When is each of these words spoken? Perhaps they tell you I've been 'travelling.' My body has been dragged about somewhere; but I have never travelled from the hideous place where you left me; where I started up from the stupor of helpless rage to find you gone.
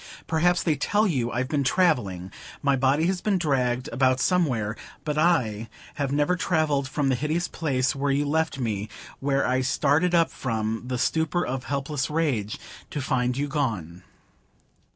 Perhaps 0.25 0.63
they 0.63 0.75
tell 0.75 1.05
you 1.05 1.31
I've 1.31 1.47
been 1.47 1.63
'travelling.' 1.63 2.31
My 2.63 2.75
body 2.75 3.05
has 3.05 3.21
been 3.21 3.37
dragged 3.37 3.87
about 3.89 4.19
somewhere; 4.19 4.75
but 5.05 5.15
I 5.15 5.69
have 5.93 6.11
never 6.11 6.35
travelled 6.35 6.87
from 6.87 7.09
the 7.09 7.15
hideous 7.15 7.47
place 7.47 7.95
where 7.95 8.09
you 8.11 8.25
left 8.25 8.57
me; 8.57 8.89
where 9.19 9.45
I 9.47 9.61
started 9.61 10.15
up 10.15 10.31
from 10.31 10.85
the 10.87 10.97
stupor 10.97 11.45
of 11.45 11.65
helpless 11.65 12.09
rage 12.09 12.57
to 12.89 12.99
find 12.99 13.37
you 13.37 13.47
gone. 13.47 14.01